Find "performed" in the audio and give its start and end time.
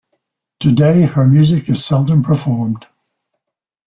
2.23-2.87